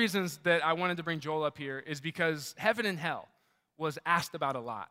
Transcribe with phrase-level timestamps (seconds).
[0.00, 3.28] reasons that I wanted to bring Joel up here is because heaven and hell
[3.76, 4.88] was asked about a lot.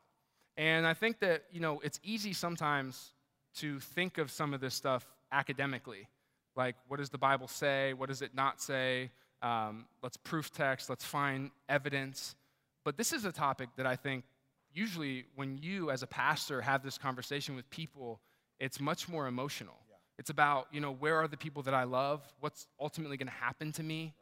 [0.55, 3.13] And I think that, you know, it's easy sometimes
[3.55, 6.07] to think of some of this stuff academically.
[6.55, 7.93] Like, what does the Bible say?
[7.93, 9.09] What does it not say?
[9.41, 12.35] Um, let's proof text, let's find evidence.
[12.85, 14.25] But this is a topic that I think
[14.71, 18.19] usually when you, as a pastor, have this conversation with people,
[18.59, 19.77] it's much more emotional.
[19.89, 19.95] Yeah.
[20.19, 22.21] It's about, you know, where are the people that I love?
[22.41, 24.13] What's ultimately going to happen to me?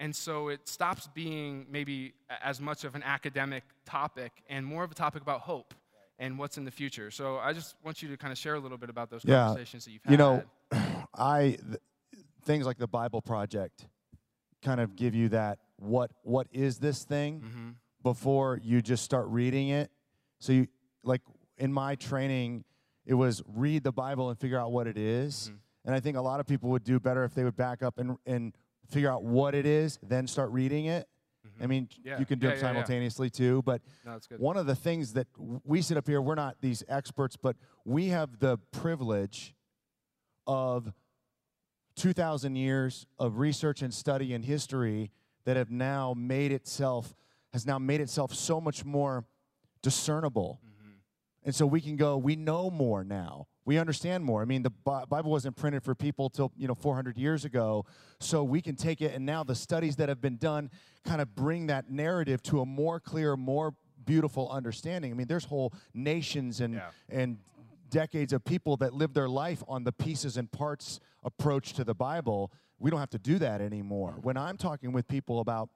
[0.00, 4.90] And so it stops being maybe as much of an academic topic and more of
[4.90, 5.74] a topic about hope
[6.18, 7.10] and what's in the future.
[7.10, 9.44] So I just want you to kind of share a little bit about those yeah.
[9.44, 10.10] conversations that you've had.
[10.12, 10.42] You know,
[11.14, 13.86] I th- things like the Bible Project
[14.62, 17.70] kind of give you that what what is this thing mm-hmm.
[18.02, 19.90] before you just start reading it.
[20.38, 20.66] So you
[21.04, 21.20] like
[21.58, 22.64] in my training,
[23.04, 25.48] it was read the Bible and figure out what it is.
[25.48, 25.56] Mm-hmm.
[25.84, 27.98] And I think a lot of people would do better if they would back up
[27.98, 28.54] and and
[28.90, 31.08] figure out what it is, then start reading it.
[31.46, 31.62] Mm-hmm.
[31.62, 32.18] I mean, yeah.
[32.18, 33.62] you can do yeah, it simultaneously yeah, too.
[33.62, 35.26] But no, one of the things that
[35.64, 39.54] we sit up here, we're not these experts, but we have the privilege
[40.46, 40.92] of
[41.96, 45.10] 2,000 years of research and study and history
[45.44, 47.14] that have now made itself,
[47.52, 49.24] has now made itself so much more
[49.82, 50.60] discernible.
[50.64, 50.90] Mm-hmm.
[51.44, 53.46] And so we can go, we know more now.
[53.70, 54.42] We understand more.
[54.42, 57.86] I mean, the Bible wasn't printed for people till, you know, 400 years ago.
[58.18, 60.72] So we can take it, and now the studies that have been done
[61.04, 65.12] kind of bring that narrative to a more clear, more beautiful understanding.
[65.12, 66.90] I mean, there's whole nations and, yeah.
[67.08, 67.38] and
[67.90, 71.94] decades of people that live their life on the pieces and parts approach to the
[71.94, 72.50] Bible.
[72.80, 74.16] We don't have to do that anymore.
[74.20, 75.68] When I'm talking with people about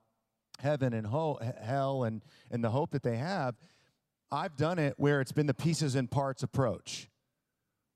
[0.58, 3.54] heaven and ho- hell and, and the hope that they have,
[4.32, 7.08] I've done it where it's been the pieces and parts approach.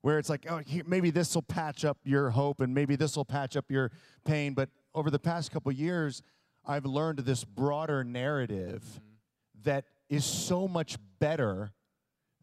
[0.03, 3.17] Where it's like, oh, here, maybe this will patch up your hope and maybe this
[3.17, 3.91] will patch up your
[4.25, 4.55] pain.
[4.55, 6.23] But over the past couple years,
[6.65, 9.63] I've learned this broader narrative mm-hmm.
[9.65, 11.73] that is so much better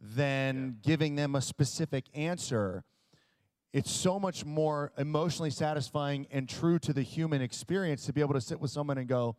[0.02, 0.90] than yeah.
[0.90, 2.84] giving them a specific answer.
[3.74, 8.34] It's so much more emotionally satisfying and true to the human experience to be able
[8.34, 9.36] to sit with someone and go,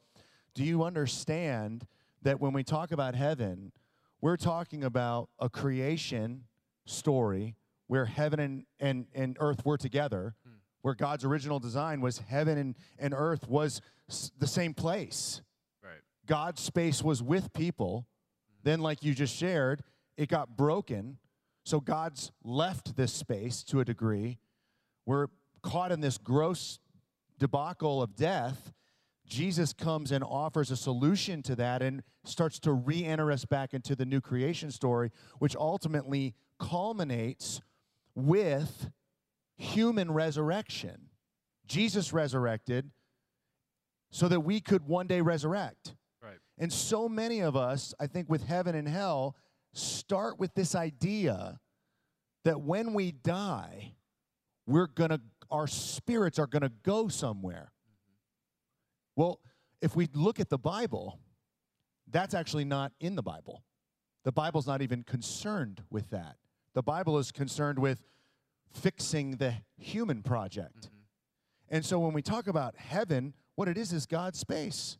[0.55, 1.87] Do you understand
[2.23, 3.73] that when we talk about heaven,
[4.21, 6.45] we're talking about a creation
[6.85, 10.55] story where heaven and, and, and earth were together, hmm.
[10.83, 13.81] where God's original design was heaven and, and earth was
[14.39, 15.41] the same place.
[15.83, 16.01] Right.
[16.27, 18.07] God's space was with people.
[18.49, 18.71] Hmm.
[18.71, 19.83] Then, like you just shared,
[20.17, 21.19] it got broken.
[21.65, 24.39] So God's left this space to a degree.
[25.05, 25.27] We're
[25.63, 26.79] caught in this gross
[27.39, 28.73] debacle of death.
[29.27, 33.75] Jesus comes and offers a solution to that and starts to re enter us back
[33.75, 37.61] into the new creation story, which ultimately culminates
[38.17, 38.91] with
[39.57, 41.11] human resurrection.
[41.69, 42.91] Jesus resurrected
[44.11, 45.95] so that we could one day resurrect.
[46.23, 46.39] Right.
[46.59, 49.37] And so many of us, I think, with heaven and hell,
[49.75, 51.61] start with this idea
[52.45, 53.95] that when we die,
[54.67, 57.73] we're gonna, our spirits are gonna go somewhere.
[57.73, 59.21] Mm-hmm.
[59.21, 59.41] Well,
[59.83, 61.19] if we look at the Bible,
[62.11, 63.63] that's actually not in the Bible.
[64.25, 66.37] The Bible's not even concerned with that.
[66.77, 68.03] The Bible is concerned with
[68.71, 70.77] fixing the human project.
[70.77, 70.97] Mm-hmm.
[71.71, 74.99] And so when we talk about heaven, what it is is God's space.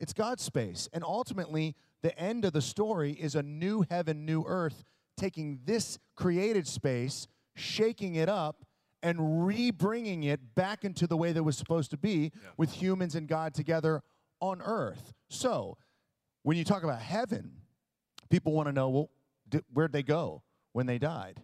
[0.00, 0.88] It's God's space.
[0.92, 4.82] And ultimately, the end of the story is a new heaven, new earth,
[5.16, 8.64] taking this created space, shaking it up,
[9.00, 12.50] and re-bringing it back into the way that was supposed to be yeah.
[12.56, 14.02] with humans and God together
[14.40, 15.12] on earth.
[15.30, 15.78] So,
[16.42, 17.52] when you talk about heaven,
[18.28, 19.10] people want to know, well,
[19.48, 20.42] did, where'd they go
[20.76, 21.40] when they died?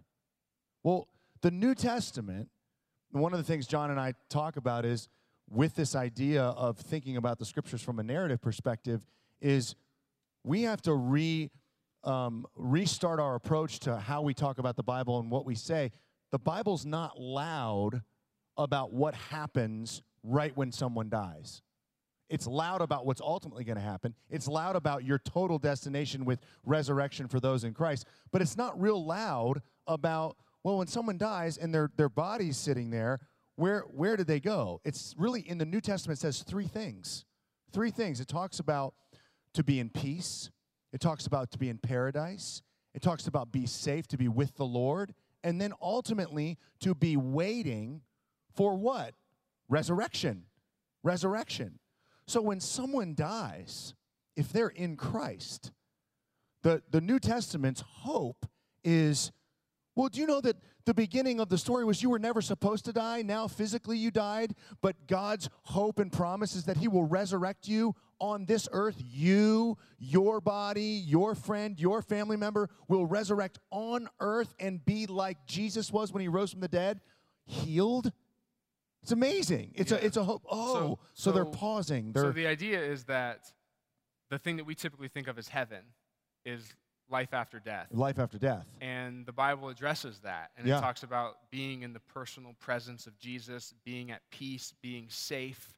[0.82, 1.08] Well,
[1.40, 2.50] the New Testament,
[3.12, 5.08] one of the things John and I talk about is
[5.48, 9.00] with this idea of thinking about the scriptures from a narrative perspective,
[9.40, 9.74] is
[10.44, 11.50] we have to re,
[12.04, 15.92] um, restart our approach to how we talk about the Bible and what we say.
[16.30, 18.02] The Bible's not loud
[18.58, 21.62] about what happens right when someone dies.
[22.28, 24.14] It's loud about what's ultimately going to happen.
[24.30, 28.06] It's loud about your total destination with resurrection for those in Christ.
[28.30, 32.90] But it's not real loud about, well, when someone dies and their, their body's sitting
[32.90, 33.20] there,
[33.56, 34.80] where, where did they go?
[34.84, 37.26] It's really in the New Testament, says three things.
[37.72, 38.20] Three things.
[38.20, 38.94] It talks about
[39.54, 40.50] to be in peace.
[40.92, 42.62] It talks about to be in paradise.
[42.94, 45.14] It talks about be safe, to be with the Lord.
[45.44, 48.02] And then ultimately to be waiting
[48.54, 49.14] for what?
[49.68, 50.44] Resurrection.
[51.02, 51.78] Resurrection.
[52.26, 53.94] So when someone dies,
[54.36, 55.72] if they're in Christ,
[56.62, 58.46] the, the New Testament's hope
[58.84, 59.32] is
[59.94, 62.84] Well, do you know that the beginning of the story was you were never supposed
[62.86, 63.22] to die?
[63.22, 67.94] Now, physically, you died, but God's hope and promise is that He will resurrect you
[68.18, 68.96] on this earth.
[68.98, 75.46] You, your body, your friend, your family member will resurrect on earth and be like
[75.46, 77.00] Jesus was when He rose from the dead,
[77.44, 78.10] healed.
[79.02, 79.72] It's amazing.
[79.74, 79.98] It's Yeah.
[79.98, 80.42] a it's a hope.
[80.50, 82.12] Oh, so, they're pausing.
[82.12, 83.52] They're So the idea is that
[84.30, 85.84] the thing that we typically think of as heaven
[86.44, 86.74] is
[87.08, 87.88] life after death.
[87.90, 88.66] life after death.
[88.80, 90.52] And the Bible addresses that.
[90.56, 90.78] And Yeah.
[90.78, 95.74] it talks about being in the personal presence of Jesus, being at peace, being safe.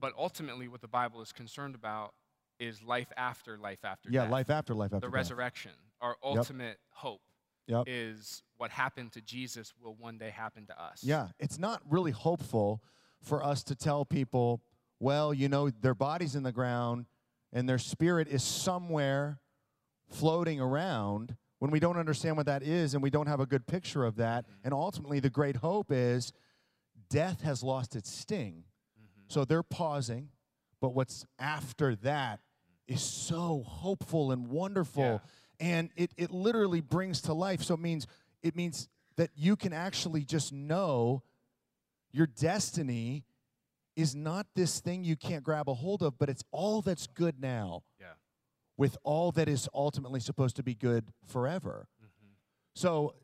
[0.00, 2.14] But ultimately, what the Bible is concerned about
[2.58, 4.14] is life after life after death.
[4.14, 4.30] Yeah, death.
[4.32, 5.00] life after life after death.
[5.02, 5.14] the death.
[5.14, 5.72] resurrection.
[6.00, 7.22] Our ultimate hope
[7.72, 7.84] Yep.
[7.86, 11.02] is what happened to Jesus will one day happen to us.
[11.02, 12.82] Yeah, it's not really hopeful
[13.20, 14.62] for us to tell people,
[15.00, 17.06] well, you know, their body's in the ground
[17.52, 19.40] and their spirit is somewhere
[20.08, 23.66] floating around when we don't understand what that is and we don't have a good
[23.66, 24.44] picture of that.
[24.44, 24.60] Mm-hmm.
[24.64, 26.32] And ultimately, the great hope is
[27.08, 28.64] death has lost its sting.
[28.98, 29.22] Mm-hmm.
[29.28, 30.28] So they're pausing,
[30.80, 32.40] but what's after that
[32.88, 35.22] is so hopeful and wonderful.
[35.62, 37.62] And it, it literally brings to life.
[37.62, 38.06] So it means
[38.42, 41.22] it means that you can actually just know
[42.12, 43.24] your destiny
[43.94, 47.40] is not this thing you can't grab a hold of, but it's all that's good
[47.40, 48.14] now Yeah.
[48.76, 51.86] with all that is ultimately supposed to be good forever.
[52.02, 52.32] mm-hmm.
[52.74, 53.14] So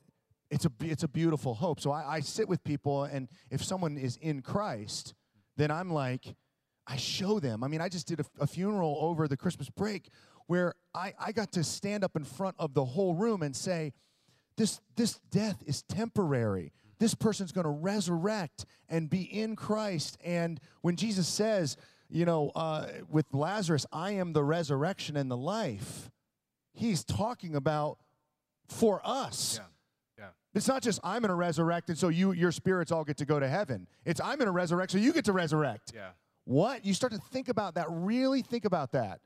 [0.50, 1.80] it's a it's a beautiful hope.
[1.80, 5.14] So I, I sit with people, and if someone is in Christ,
[5.56, 6.36] then I'm like,
[6.86, 7.64] I show them.
[7.64, 10.08] I mean, I just did a, a funeral over the Christmas break
[10.48, 13.92] where I, I got to stand up in front of the whole room and say,
[14.56, 16.72] this this death is temporary.
[16.98, 20.18] This person's going to resurrect and be in Christ.
[20.24, 21.76] And when Jesus says,
[22.08, 26.10] you know, uh, with Lazarus, I am the resurrection and the life,
[26.72, 27.98] he's talking about
[28.66, 29.60] for us.
[29.60, 30.24] Yeah.
[30.24, 30.30] Yeah.
[30.54, 33.26] It's not just I'm going to resurrect and so you your spirits all get to
[33.26, 33.86] go to heaven.
[34.04, 35.92] It's I'm going to resurrect so you get to resurrect.
[35.94, 36.08] Yeah.
[36.44, 36.84] What?
[36.84, 39.20] You start to think about that, really think about that.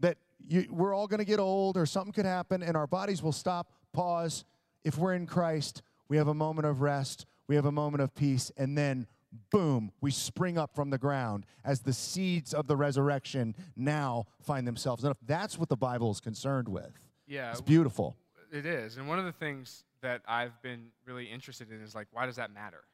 [0.00, 3.22] That you, we're all going to get old or something could happen and our bodies
[3.22, 4.44] will stop, pause.
[4.84, 8.14] If we're in Christ, we have a moment of rest, we have a moment of
[8.14, 9.06] peace, and then
[9.50, 14.66] boom, we spring up from the ground as the seeds of the resurrection now find
[14.66, 15.04] themselves.
[15.04, 16.92] And if that's what the Bible is concerned with,
[17.26, 17.50] Yeah.
[17.50, 18.16] it's beautiful.
[18.52, 18.96] It is.
[18.96, 22.36] And one of the things that I've been really interested in is like, why does
[22.36, 22.84] that matter?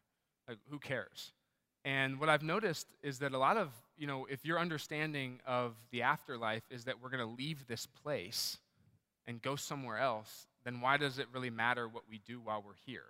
[0.49, 1.33] Like, who cares?
[1.85, 3.71] And what I've noticed is that a lot of,
[4.03, 7.87] you know, if your understanding of the afterlife is that we're going to leave this
[7.87, 8.59] place
[9.29, 12.75] and go somewhere else, then why does it really matter what we do while we're
[12.85, 13.05] here?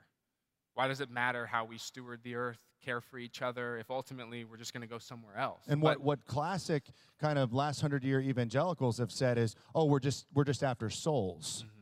[0.75, 4.45] Why does it matter how we steward the earth, care for each other, if ultimately
[4.45, 5.63] we're just going to go somewhere else?
[5.67, 6.83] And But- what, what classic
[7.19, 10.91] kind of last hundred year evangelicals have said is, oh, we're just we're just after
[10.91, 11.65] souls.
[11.67, 11.79] Mm-hmm.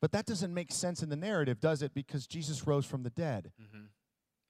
[0.00, 1.92] But that doesn't make sense in the narrative, does it?
[1.92, 3.52] Because Jesus rose from the dead.
[3.62, 3.71] Mhm.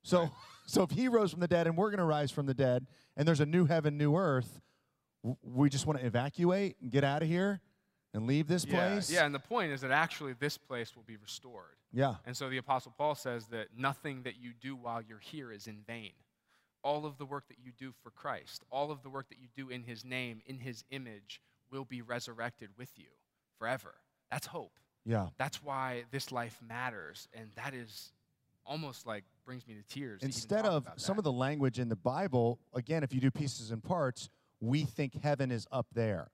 [0.02, 0.30] So
[0.66, 2.86] so if he rose from the dead and we're going to rise from the dead
[3.16, 4.60] and there's a new heaven, new earth,
[5.42, 7.60] we just want to evacuate and get out of here
[8.14, 9.10] and leave this yeah, place.
[9.10, 11.76] yeah, and the point is that actually this place will be restored.
[11.92, 12.16] Yeah.
[12.26, 15.66] And so the Apostle Paul says that nothing that you do while you're here is
[15.66, 16.12] in vain.
[16.82, 19.48] All of the work that you do for Christ, all of the work that you
[19.56, 21.40] do in His name, in His image,
[21.70, 23.08] will be resurrected with you
[23.58, 23.94] forever.
[24.30, 24.72] That's hope.
[25.04, 25.28] Yeah.
[25.38, 27.28] That's why this life matters.
[27.32, 28.12] And that is
[28.66, 30.22] almost like brings me to tears.
[30.22, 33.82] Instead of some of the language in the Bible, again, if you do pieces and
[33.82, 34.30] parts,
[34.60, 36.30] we think heaven is up there.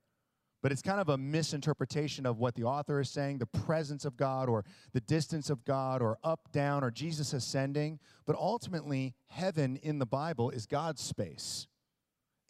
[0.62, 4.16] But it's kind of a misinterpretation of what the author is saying the presence of
[4.16, 8.00] God, or the distance of God, or up, down, or Jesus ascending.
[8.26, 11.68] But ultimately, heaven in the Bible is God's space.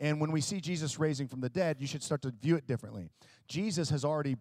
[0.00, 2.67] And when we see Jesus raising from the dead, you should start to view it
[2.67, 3.11] differently.
[3.47, 4.37] Jesus has already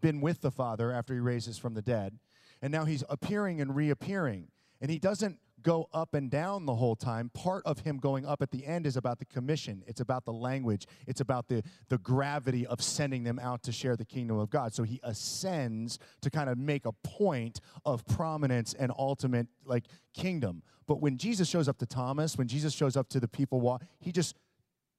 [0.00, 2.18] been with the Father after he raises from the dead,
[2.62, 4.48] and now he's appearing and reappearing.
[4.80, 7.30] And he doesn't go up and down the whole time.
[7.30, 10.32] Part of him going up at the end is about the commission, it's about the
[10.32, 14.50] language, it's about the, the gravity of sending them out to share the kingdom of
[14.50, 14.74] God.
[14.74, 20.62] So he ascends to kind of make a point of prominence and ultimate like kingdom.
[20.86, 24.12] But when Jesus shows up to Thomas, when Jesus shows up to the people, he
[24.12, 24.36] just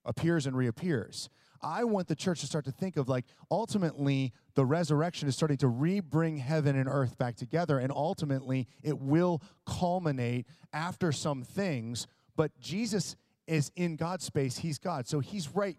[0.06, 1.30] appears and reappears.
[1.64, 5.58] I want the church to start to think of like ultimately the resurrection is starting
[5.58, 12.08] to re-bring heaven and earth back together, and ultimately it will culminate after some things.
[12.36, 13.16] But Jesus
[13.48, 15.78] is in God's space; He's God, so He's right.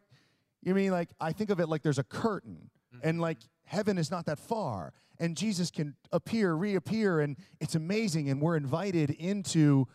[0.62, 3.08] You mean like I think of it like there's a curtain, mm-hmm.
[3.08, 8.28] and like heaven is not that far, and Jesus can appear, reappear, and it's amazing,
[8.30, 9.86] and we're invited into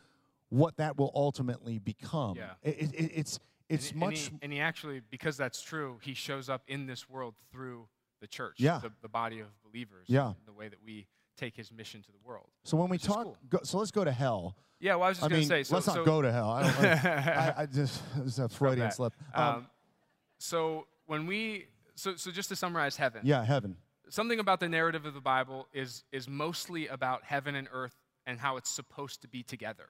[0.50, 2.36] what that will ultimately become.
[2.38, 2.52] Yeah.
[2.64, 6.00] It- it- it- it's it's and, much And he, and he actually, because that's true,
[6.02, 7.88] he shows up in this world through
[8.22, 8.80] the church, Yeah.
[8.80, 10.06] the, the body of believers.
[10.08, 10.34] Yeah.
[10.46, 11.08] The way that we
[11.38, 12.48] take his mission to the world.
[12.64, 13.38] So when we talk, cool.
[13.50, 14.56] go, so let's go to hell.
[14.80, 15.64] Yeah, well, I was just going to say.
[15.64, 16.52] So, let's not so, go to hell.
[16.52, 19.14] I, don't, I, I just it's a Freudian slip.
[19.34, 19.68] Um, Um,
[20.40, 23.76] so when we, so, so just to summarize heaven, yeah, heaven.
[24.10, 27.96] something about the narrative of the Bible is, is mostly about heaven and earth
[28.28, 29.90] and how it's supposed to be together.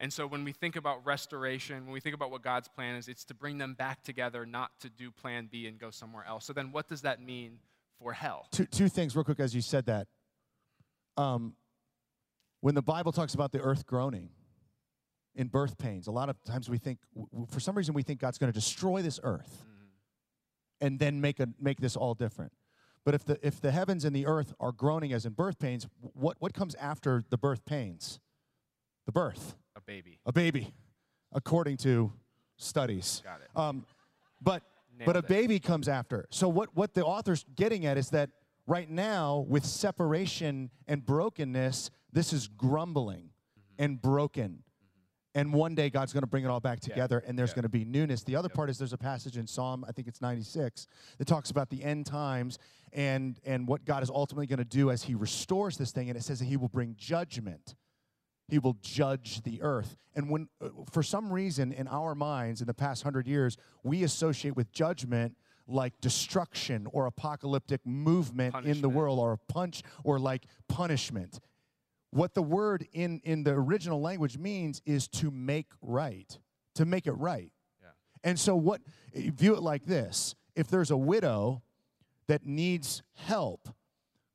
[0.00, 3.08] And so when we think about restoration, when we think about what God's plan is,
[3.08, 6.44] it's to bring them back together, not to do plan B and go somewhere else.
[6.44, 7.58] So then what does that mean
[7.98, 8.46] for hell?
[8.52, 10.06] Two two things real quick as you said that.
[11.16, 11.54] Um,
[12.60, 14.30] when the Bible talks about the earth groaning
[15.34, 16.98] in birth pains, a lot of times we think,
[17.48, 19.64] for some reason, we think God's going to destroy this earth
[20.80, 22.52] and then make a make this all different.
[23.04, 25.88] But if the if the heavens and the earth are groaning as in birth pains,
[26.00, 28.20] what what comes after the birth pains?
[29.06, 29.56] The birth.
[29.88, 30.18] A baby.
[30.26, 30.74] a baby,
[31.32, 32.12] according to
[32.58, 33.22] studies.
[33.24, 33.48] Got it.
[33.58, 33.86] Um,
[34.42, 34.62] but
[34.98, 35.28] Nailed but a it.
[35.28, 36.26] baby comes after.
[36.30, 38.28] So what what the author's getting at is that
[38.66, 43.84] right now with separation and brokenness, this is grumbling Mm-hmm.
[43.84, 44.62] and broken.
[45.34, 47.54] And one day God's going to bring it all back together and there's Yeah.
[47.56, 48.24] going to be newness.
[48.24, 50.86] The other part is there's a passage in Psalm, I think it's 96,
[51.18, 52.58] that talks about the end times
[52.92, 56.18] and and what God is ultimately going to do as he restores this thing and
[56.18, 57.74] it says that he will bring judgment
[58.48, 59.96] he will judge the earth.
[60.14, 64.02] And when uh, for some reason in our minds in the past 100 years we
[64.02, 65.36] associate with judgment
[65.66, 71.40] like destruction or apocalyptic movement in the world or a punch or like punishment.
[72.10, 76.38] What the word in in the original language means is to make right
[76.74, 77.52] to make it right.
[77.82, 77.88] Yeah.
[78.24, 78.80] and so what
[79.14, 81.62] view it like this if there's a widow
[82.28, 83.68] that needs help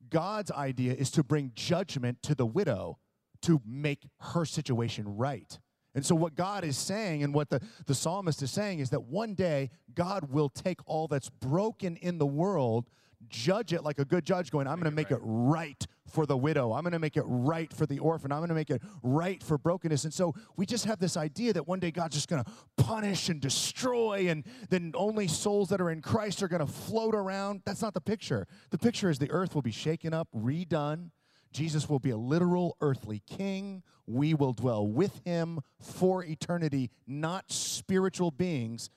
[0.09, 2.99] God's idea is to bring judgment to the widow
[3.43, 5.59] to make her situation right.
[5.95, 9.03] And so, what God is saying and what the, the psalmist is saying is that
[9.03, 12.89] one day God will take all that's broken in the world,
[13.29, 16.25] judge it like a good judge, going, I'm going to make it it right for
[16.25, 16.73] the widow.
[16.73, 18.31] I'm going to make it right for the orphan.
[18.31, 20.03] I'm going to make it right for brokenness.
[20.03, 23.29] And so, we just have this idea that one day God's just going to punish
[23.29, 27.61] and destroy, and then only souls that are in Christ are going to float around.
[27.65, 28.47] That's not the picture.
[28.71, 31.11] The picture is the earth will be shaken up, redone.
[31.53, 33.83] Jesus will be a literal earthly king.
[34.05, 38.89] We will dwell with him for eternity, not spiritual beings,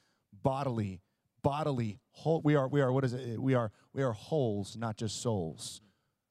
[0.42, 1.02] bodily,
[1.42, 2.40] bodily whole.
[2.42, 3.40] We are, we are, what is it?
[3.40, 5.80] We are, we are wholes, not just souls.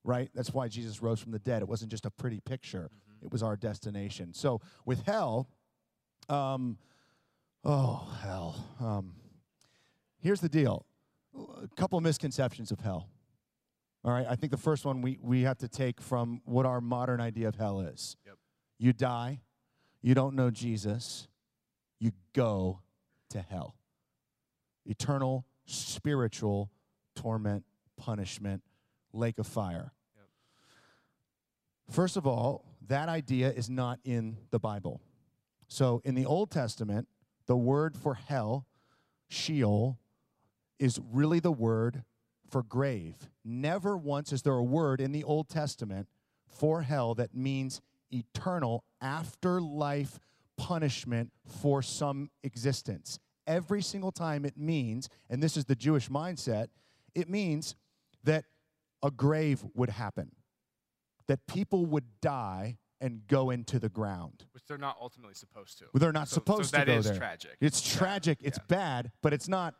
[0.03, 0.29] Right?
[0.36, 1.62] That's why Jesus rose from the dead.
[1.62, 2.89] It wasn't just a pretty picture.
[3.24, 4.34] It was our destination.
[4.34, 5.48] So with hell,
[6.29, 6.77] um,
[7.63, 8.67] oh hell.
[8.79, 9.13] Um,
[10.22, 10.86] here's the deal.
[11.36, 13.10] A couple of misconceptions of hell.
[14.05, 16.79] All right, I think the first one we, we have to take from what our
[16.79, 18.15] modern idea of hell is.
[18.24, 18.35] Yep.
[18.77, 19.41] You die,
[20.03, 21.27] you don't know Jesus,
[22.00, 22.81] you go
[23.31, 23.74] to hell.
[24.85, 26.69] Eternal, spiritual
[27.15, 27.65] torment,
[27.97, 28.62] punishment,
[29.12, 29.91] lake of fire.
[30.15, 30.25] Yep.
[31.89, 35.01] First of all, that idea is not in the Bible.
[35.67, 37.07] So in the Old Testament,
[37.47, 38.67] the word for hell,
[39.29, 39.97] Sheol,
[40.77, 42.03] is really the word
[42.49, 43.15] for grave.
[43.43, 46.07] Never once is there a word in the Old Testament
[46.47, 50.19] for hell that means eternal afterlife
[50.57, 53.19] punishment for some existence.
[53.47, 56.67] Every single time it means, and this is the Jewish mindset,
[57.13, 57.75] it means
[58.23, 58.45] that
[59.03, 60.31] a grave would happen,
[61.27, 64.45] that people would die and go into the ground.
[64.53, 65.85] Which they're not ultimately supposed to.
[65.93, 67.17] Well, they're not So- supposed so to that go is there.
[67.17, 67.57] tragic.
[67.59, 68.39] It's Yeah, tragic.
[68.41, 68.65] It's yeah.
[68.67, 69.75] bad, but it's not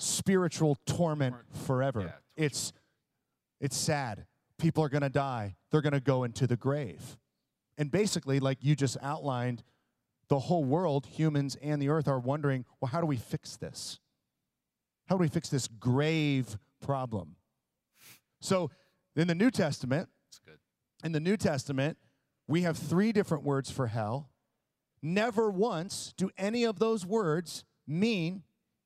[0.00, 2.00] spiritual torment forever.
[2.00, 2.72] Yeah, it's
[3.60, 4.26] it's sad.
[4.58, 5.56] People are going to die.
[5.70, 7.18] They're going to go into the grave.
[7.78, 9.62] And basically, like you just outlined,
[10.28, 13.98] the whole world, humans and the earth, are wondering, well, how do we fix this?
[15.08, 17.36] How do we fix this grave problem?
[18.40, 18.70] So,
[19.16, 20.08] in the New Testament,
[21.02, 21.98] in the New Testament,
[22.46, 24.30] we have three different words for hell.
[25.02, 28.42] Never once do any of those words mean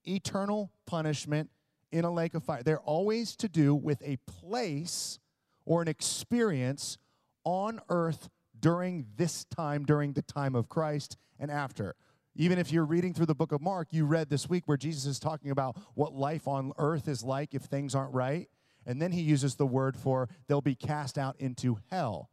[0.06, 1.50] eternal punishment
[1.92, 2.62] in a lake of fire.
[2.62, 5.18] They're always to do with a place
[5.64, 6.98] or an experience
[7.44, 11.94] on earth during this time, during the time of Christ and after.
[12.36, 15.06] Even if you're reading through the book of Mark, you read this week where Jesus
[15.06, 18.48] is talking about what life on earth is like if things aren't right.
[18.86, 22.30] And then he uses the word for they'll be cast out into hell.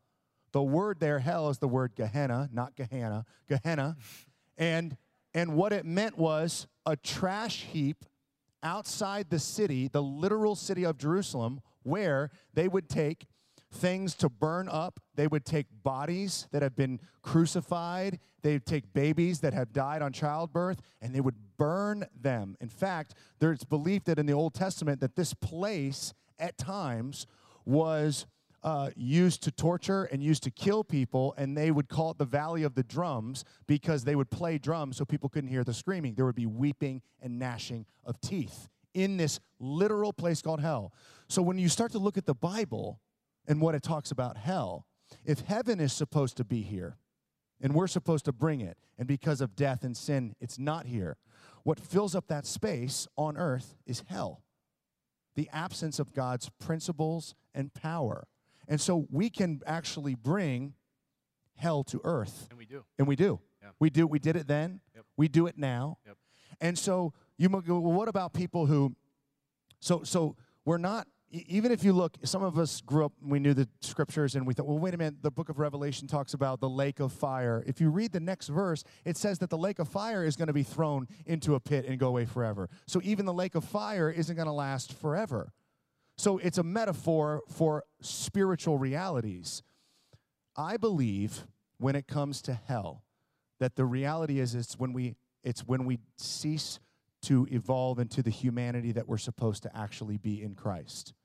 [0.54, 3.96] The word there, hell, is the word Gehenna, not Gehenna, Gehenna.
[4.58, 4.98] And,
[5.34, 8.06] and what it meant was a trash heap
[8.64, 13.26] outside the city, the literal city of Jerusalem, where they would take
[13.72, 15.00] things to burn up.
[15.16, 18.20] They would take bodies that have been crucified.
[18.42, 22.58] They would take babies that have died on childbirth, and they would burn them.
[22.60, 27.28] In fact, there's belief that in the Old Testament that this place at times
[27.66, 28.26] was
[28.64, 32.26] uh, used to torture and used to kill people, and they would call it the
[32.26, 36.16] Valley of the Drums because they would play drums so people couldn't hear the screaming.
[36.16, 40.94] There would be weeping and gnashing of teeth in this literal place called hell.
[41.28, 43.00] So when you start to look at the Bible
[43.48, 44.86] and what it talks about hell,
[45.26, 46.98] if heaven is supposed to be here
[47.62, 51.18] and we're supposed to bring it, and because of death and sin, it's not here,
[51.64, 54.44] what fills up that space on earth is hell
[55.36, 58.28] the absence of God's principles and power.
[58.72, 60.76] And so we can actually bring
[61.58, 62.48] hell to earth.
[62.50, 62.86] And we do.
[62.98, 63.42] And we do.
[63.62, 63.72] Yeah.
[63.80, 64.08] We do.
[64.08, 64.80] We did it then.
[64.96, 65.06] Yep.
[65.18, 65.98] We do it now.
[66.08, 66.16] Yep.
[66.62, 68.96] And so you might go, well, what about people who
[69.82, 73.54] so so we're not even if you look, some of us grew up, we knew
[73.54, 76.60] the scriptures, and we thought, well, wait a minute, the book of Revelation talks about
[76.60, 77.64] the lake of fire.
[77.66, 80.48] If you read the next verse, it says that the lake of fire is going
[80.48, 82.70] to be thrown into a pit and go away forever.
[82.86, 85.54] So even the lake of fire isn't going to last forever.
[86.22, 89.64] So it's a metaphor for spiritual realities.
[90.56, 91.48] I believe
[91.80, 93.02] when it comes to hell,
[93.60, 96.80] that the reality is it's when we it's when we cease
[97.24, 101.16] to evolve into the humanity that we're supposed to actually be in Christ.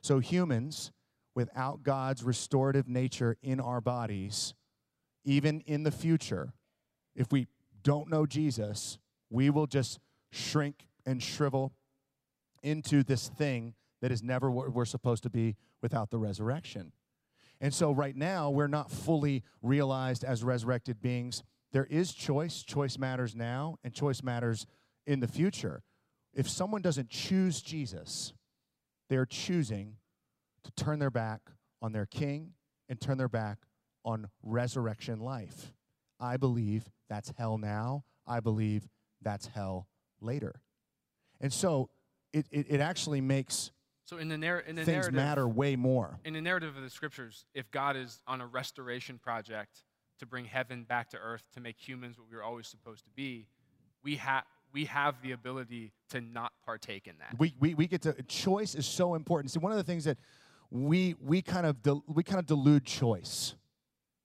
[0.00, 0.92] So humans
[1.34, 4.54] without God's restorative nature in our bodies,
[5.26, 6.54] even in the future,
[7.14, 7.48] if we
[7.82, 8.96] don't know Jesus,
[9.28, 9.98] we will just
[10.30, 11.74] shrink and shrivel
[12.62, 16.92] into this thing that is never what we're supposed to be without the resurrection.
[17.60, 21.44] And so, right now, we're not fully realized as resurrected beings.
[21.72, 22.62] There is choice.
[22.64, 24.66] Choice matters now, and choice matters
[25.06, 25.84] in the future.
[26.34, 28.32] If someone doesn't choose Jesus,
[29.08, 29.96] they're choosing
[30.64, 31.40] to turn their back
[31.80, 32.54] on their king
[32.88, 33.58] and turn their back
[34.04, 35.72] on resurrection life.
[36.18, 38.04] I believe that's hell now.
[38.26, 38.88] I believe
[39.20, 39.86] that's hell
[40.20, 40.60] later.
[41.40, 41.90] And so,
[42.32, 43.70] it, it, it actually makes
[44.04, 46.18] So in the, narr- in the things narrative, matter way more.
[46.24, 49.84] in the narrative of the scriptures, if God is on a restoration project
[50.18, 53.10] to bring heaven back to earth, to make humans what we were always supposed to
[53.10, 53.46] be,
[54.02, 57.38] we, have we have the ability to not partake in that.
[57.38, 59.52] We, we, we get to choice is so important.
[59.52, 60.18] See, one of the things that
[60.70, 63.54] we we kind of del- we kind of delude choice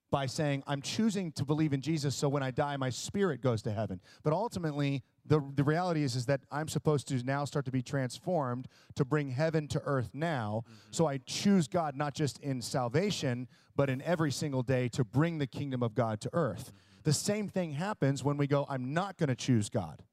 [0.09, 3.61] by saying I'm choosing to believe in Jesus, so when I die, my spirit goes
[3.63, 3.99] to heaven.
[4.23, 7.81] But ultimately, the the reality is is that I'm supposed to now start to be
[7.81, 10.63] transformed to bring heaven to earth now.
[10.65, 10.73] Mm-hmm.
[10.91, 15.37] So I choose God not just in salvation, but in every single day to bring
[15.37, 16.67] the kingdom of God to earth.
[16.67, 17.01] Mm-hmm.
[17.03, 20.03] The same thing happens when we go, I'm not going to choose God.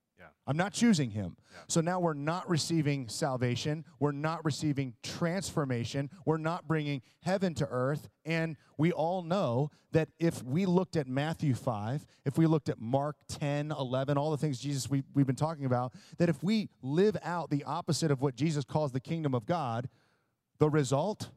[0.47, 0.51] Yeah.
[0.51, 1.37] I'm not choosing him.
[1.69, 3.85] So now we're not receiving salvation.
[3.99, 6.11] We're not receiving transformation.
[6.25, 8.09] We're not bringing heaven to earth.
[8.25, 12.81] And we all know that if we looked at Matthew 5, if we looked at
[12.81, 16.69] Mark 10, 11, all the things Jesus we, we've been talking about, that if we
[16.83, 19.89] live out the opposite of what Jesus calls the kingdom of God,
[20.59, 21.31] the result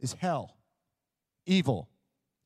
[0.00, 0.56] is hell,
[1.46, 1.88] evil.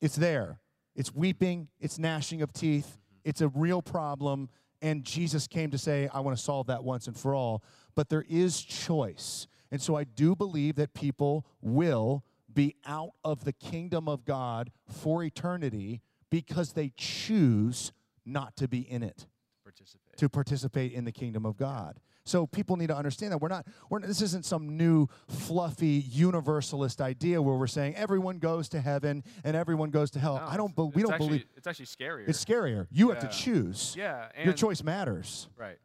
[0.01, 0.59] It's there.
[0.95, 3.29] It's weeping, it's gnashing of teeth, mm-hmm.
[3.29, 4.49] it's a real problem.
[4.85, 7.63] And Jesus came to say, I want to solve that once and for all.
[7.95, 9.47] But there is choice.
[9.71, 14.71] And so I do believe that people will be out of the kingdom of God
[14.87, 17.93] for eternity because they choose
[18.27, 19.25] not to be in it
[19.63, 20.17] Participate.
[20.17, 21.99] to participate in the kingdom of God.
[22.25, 23.67] So people need to understand that we're not.
[23.89, 29.23] We're, this isn't some new fluffy universalist idea where we're saying everyone goes to heaven
[29.43, 30.37] and everyone goes to hell.
[30.37, 30.75] No, I don't.
[30.75, 32.27] be- we don't actually, believe It's actually scarier.
[32.27, 32.87] it's scarier.
[32.91, 33.93] You have to choose.
[33.97, 34.29] yeah.
[34.35, 35.47] And Your choice matters.
[35.55, 35.77] Right,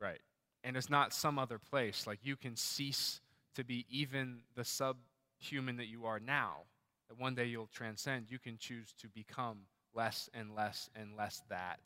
[0.00, 0.20] right.
[0.62, 2.06] And it's not some other place.
[2.06, 3.20] Like you can cease
[3.54, 6.62] to be even the subhuman that you are now.
[7.10, 8.30] That one day you'll transcend.
[8.30, 11.80] You can choose to become less and less and less that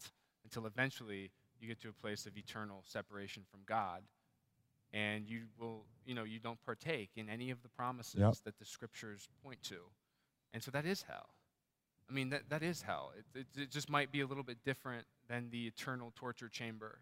[0.45, 4.03] until eventually you get to a place of eternal separation from God.
[4.93, 8.35] And you will, you know, you don't partake in any of the promises Yep.
[8.45, 9.77] that the scriptures point to.
[10.55, 11.29] And so that is hell.
[12.09, 13.13] I mean, that, that is hell.
[13.19, 17.01] It, it, it just might be a little bit different than the eternal torture chamber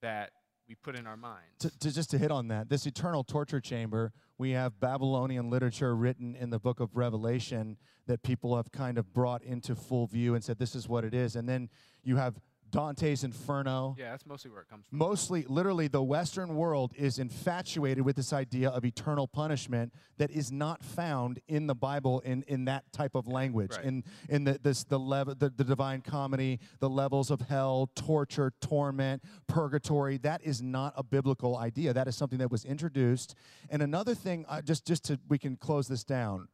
[0.00, 0.32] that
[0.68, 1.58] we put in our minds.
[1.60, 5.94] To, to just to hit on that, this eternal torture chamber, we have Babylonian literature
[5.94, 7.76] written in the book of Revelation
[8.06, 11.14] that people have kind of brought into full view and said this is what it
[11.14, 11.36] is.
[11.36, 11.68] And then
[12.02, 12.40] you have
[12.72, 13.94] Dante's Inferno.
[13.98, 14.98] yeah, that's mostly where it comes from.
[14.98, 20.50] Mostly, literally, the Western world is infatuated with this idea of eternal punishment that is
[20.50, 23.72] not found in the Bible in, in that type of language.
[23.76, 23.84] Right.
[23.84, 28.52] In in the this the level the, the divine comedy, the levels of hell, torture,
[28.60, 30.16] torment, purgatory.
[30.16, 31.92] That is not a biblical idea.
[31.92, 33.34] That is something that was introduced.
[33.70, 36.48] And another thing, uh, just just to we can close this down.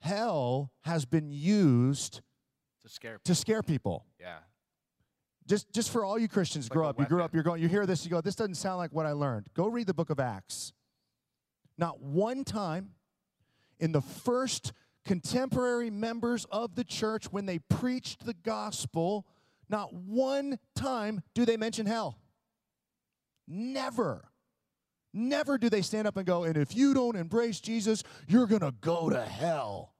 [0.00, 2.22] Hell has been used
[2.82, 3.22] to scare people.
[3.24, 4.38] to scare people Yeah.
[5.46, 7.68] Just just for all you Christians Like grow up, you grew up, you're going, you
[7.68, 9.46] hear this, you go, this doesn't sound like what I learned.
[9.54, 10.72] Go read the book of Acts.
[11.78, 12.90] Not one time
[13.80, 14.72] in the first
[15.04, 19.26] contemporary members of the church, when they preached the gospel,
[19.68, 22.18] not one time do they mention hell.
[23.48, 24.28] Never.
[25.12, 28.62] Never do they stand up and go, and if you don't embrace Jesus, you're going
[28.62, 29.92] to go to hell.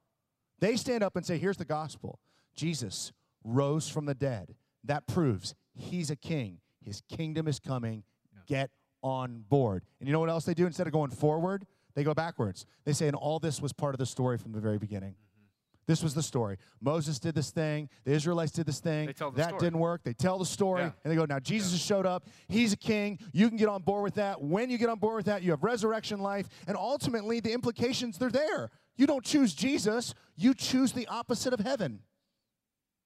[0.59, 2.19] They stand up and say, here's the gospel
[2.55, 3.13] Jesus
[3.45, 4.55] rose from the dead.
[4.85, 6.59] That proves he's a king.
[6.85, 8.03] His kingdom is coming.
[8.47, 8.71] Get
[9.03, 9.85] on board.
[10.01, 10.67] And you know what else they do?
[10.67, 11.65] Instead of going forward,
[11.95, 12.67] they go backwards.
[12.85, 15.11] They say, and all this was part of the story from the very beginning.
[15.13, 15.47] Mm-hmm.
[15.87, 16.57] This was the story.
[16.81, 17.89] Moses did this thing.
[18.05, 19.07] The Israelites did this thing.
[19.07, 19.61] They tell the that story.
[19.61, 20.03] didn't work.
[20.05, 20.91] They tell the story Yeah.
[21.05, 22.27] and they go, now Jesus has showed up.
[22.49, 23.19] He's a king.
[23.33, 24.41] You can get on board with that.
[24.43, 26.49] When you get on board with that, you have resurrection life.
[26.67, 28.71] And ultimately, the implications, they're there.
[28.97, 32.01] You don't choose Jesus, you choose the opposite of heaven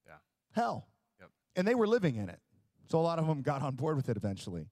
[0.07, 0.15] Yeah.
[0.53, 0.89] hell.
[1.57, 2.39] And they were living in it.
[2.89, 4.69] So a lot of them got on board with it eventually.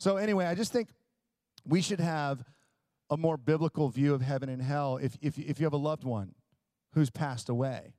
[0.00, 0.88] So, anyway, I just think
[1.64, 2.42] we should have
[3.08, 6.02] a more biblical view of heaven and hell if, if, if you have a loved
[6.02, 6.34] one
[6.94, 7.94] who's passed away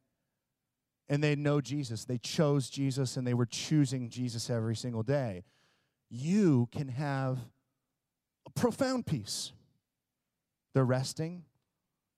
[1.08, 5.44] and they know Jesus, they chose Jesus and they were choosing Jesus every single day.
[6.10, 7.40] You can have
[8.46, 9.52] a profound peace.
[10.74, 11.44] They're resting,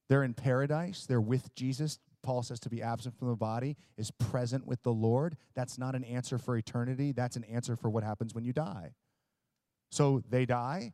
[0.07, 1.99] they're in paradise, they're with Jesus.
[2.25, 5.37] Paul says to be absent from the body is present with the Lord.
[5.53, 8.95] That's not an answer for eternity, that's an answer for what happens when you die.
[9.91, 10.93] So they die,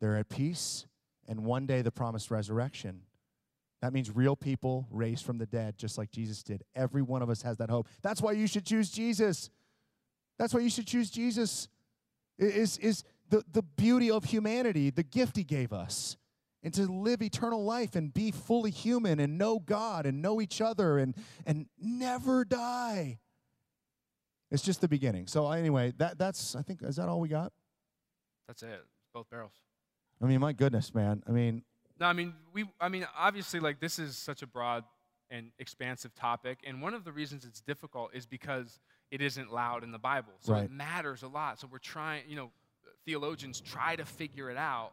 [0.00, 0.86] they're at peace,
[1.28, 3.02] and one day the promised resurrection.
[3.80, 6.64] That means real people raised from the dead, just like Jesus did.
[6.74, 7.86] Every one of us has that hope.
[8.02, 9.50] That's why you should choose Jesus.
[10.38, 11.68] That's why you should choose Jesus.
[12.38, 16.16] Is, is the, the beauty of humanity, the gift he gave us,
[16.62, 20.60] and to live eternal life and be fully human and know God and know each
[20.60, 21.14] other and,
[21.44, 23.18] and never die.
[24.50, 25.26] It's just the beginning.
[25.26, 27.52] So anyway, that, that's I think is that all we got?
[28.46, 28.84] That's it.
[29.12, 29.54] Both barrels.
[30.22, 31.22] I mean, my goodness, man.
[31.28, 31.62] I mean,
[32.00, 32.64] No, I mean we.
[32.80, 34.84] I mean, obviously, like this is such a broad
[35.30, 38.78] and expansive topic, and one of the reasons it's difficult is because
[39.10, 40.64] it isn't loud in the Bible, so Right.
[40.64, 41.58] it matters a lot.
[41.58, 42.50] So we're trying, you know,
[43.04, 44.92] theologians try to figure it out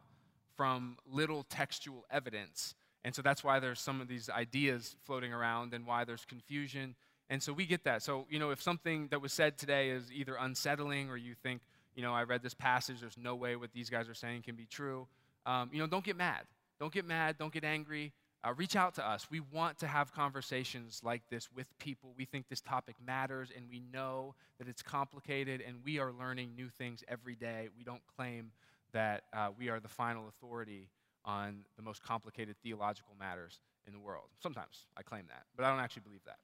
[0.56, 5.74] from little textual evidence, and so that's why there's some of these ideas floating around,
[5.74, 6.96] and why there's confusion.
[7.30, 8.04] And so we get that.
[8.04, 11.62] So you know, if something that was said today is either unsettling, or you think,
[11.96, 14.56] you know, I read this passage, there's no way what these guys are saying can
[14.56, 15.08] be true.
[15.46, 16.42] Um, you know, don't get mad.
[16.80, 17.38] Don't get mad.
[17.38, 18.13] Don't get angry.
[18.46, 19.28] Uh, reach out to us.
[19.32, 22.13] We want to have conversations like this with people.
[22.18, 26.54] We think this topic matters, and we know that it's complicated, and we are learning
[26.56, 27.70] new things every day.
[27.78, 28.52] We don't claim
[28.93, 30.89] that uh, we are the final authority
[31.25, 34.25] on the most complicated theological matters in the world.
[34.41, 36.38] Sometimes I claim that, but I don't actually believe that.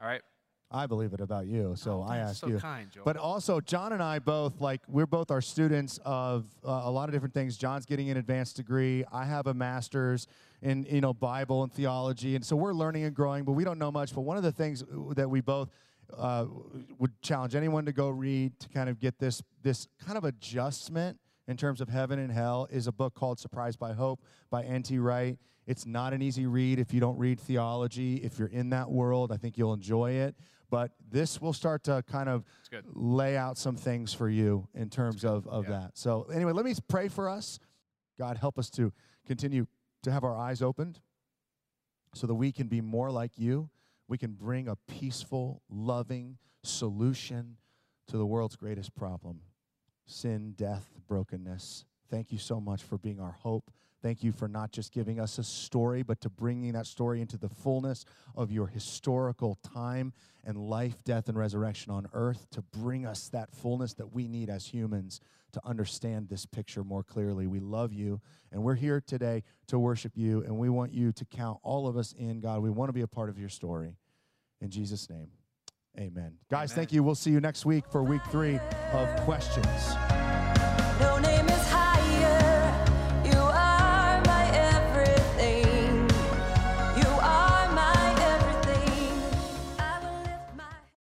[0.00, 0.22] All right?
[0.70, 2.58] I believe it about you, so Oh, I ask so you.
[2.58, 3.04] kind, Joel.
[3.04, 7.08] But also, John and I both like we're both our students of uh, a lot
[7.08, 7.56] of different things.
[7.56, 9.04] John's getting an advanced degree.
[9.12, 10.26] I have a master's
[10.62, 13.44] in you know Bible and theology, and so we're learning and growing.
[13.44, 14.14] But we don't know much.
[14.14, 14.82] But one of the things
[15.14, 15.68] that we both
[16.16, 16.46] uh,
[16.98, 21.18] would challenge anyone to go read to kind of get this this kind of adjustment
[21.46, 24.98] in terms of heaven and hell is a book called Surprised by Hope by N.T.
[24.98, 25.38] Wright.
[25.66, 28.16] It's not an easy read if you don't read theology.
[28.16, 30.34] If you're in that world, I think you'll enjoy it.
[30.70, 32.44] But this will start to kind of
[32.94, 35.70] lay out some things for you in terms of, of Yeah.
[35.70, 35.90] that.
[35.98, 37.58] So, anyway, let me pray for us.
[38.18, 38.92] God, help us to
[39.26, 39.66] continue
[40.02, 41.00] to have our eyes opened
[42.14, 43.70] so that we can be more like you.
[44.08, 47.56] We can bring a peaceful, loving solution
[48.08, 49.40] to the world's greatest problem
[50.06, 51.84] sin, death, brokenness.
[52.10, 53.70] Thank you so much for being our hope.
[54.02, 57.38] Thank you for not just giving us a story, but to bringing that story into
[57.38, 58.04] the fullness
[58.36, 60.12] of your historical time
[60.44, 64.50] and life, death, and resurrection on earth to bring us that fullness that we need
[64.50, 65.20] as humans
[65.52, 67.46] to understand this picture more clearly.
[67.46, 68.20] We love you,
[68.52, 71.96] and we're here today to worship you, and we want you to count all of
[71.96, 72.60] us in, God.
[72.60, 73.96] We want to be a part of your story.
[74.60, 75.28] In Jesus' name,
[75.98, 76.34] amen.
[76.50, 76.76] Guys, Amen.
[76.76, 77.02] thank you.
[77.02, 78.58] We'll see you next week for week three
[78.92, 80.23] of questions.